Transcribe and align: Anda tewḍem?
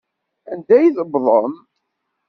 Anda 0.51 0.77
tewḍem? 0.95 1.53